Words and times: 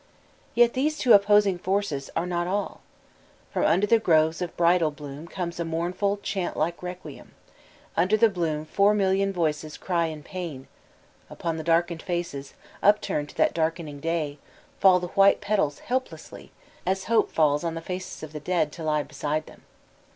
Yet 0.55 0.73
these 0.73 0.97
two 0.97 1.13
opposing 1.13 1.59
forces 1.59 2.09
are 2.15 2.25
not 2.25 2.47
all. 2.47 2.81
From 3.51 3.65
under 3.65 3.85
the 3.85 3.99
groves 3.99 4.41
of 4.41 4.57
bridal 4.57 4.89
bloom 4.89 5.27
comes 5.27 5.59
a 5.59 5.63
mournful, 5.63 6.17
chant 6.23 6.57
like 6.57 6.81
requiem; 6.81 7.35
under 7.95 8.17
the 8.17 8.27
bloom 8.27 8.65
four 8.65 8.95
million 8.95 9.31
voices 9.31 9.77
cry 9.77 10.07
in 10.07 10.23
pain; 10.23 10.67
upon 11.29 11.57
the 11.57 11.63
darkened 11.63 12.01
faces, 12.01 12.55
upturned 12.81 13.29
to 13.29 13.35
that 13.35 13.53
darken 13.53 13.87
ing 13.87 13.99
day, 13.99 14.39
fall 14.79 14.99
the 14.99 15.09
white 15.09 15.39
petals 15.39 15.77
helplessly, 15.77 16.51
as 16.83 17.03
Hope 17.03 17.31
falls 17.31 17.63
on 17.63 17.75
the 17.75 17.79
faces 17.79 18.23
of 18.23 18.33
the 18.33 18.39
dead— 18.39 18.73
^to 18.73 18.77
die 18.85 19.03
beside 19.03 19.45
them. 19.45 19.61